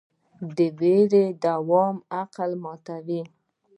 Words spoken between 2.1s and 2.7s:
عقل